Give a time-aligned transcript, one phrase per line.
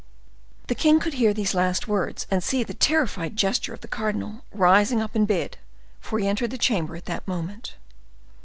[0.65, 4.43] The king could hear these last words, and see the terrified gesture of the cardinal
[4.51, 5.57] rising up in his bed,
[5.99, 7.75] for he entered the chamber at that moment.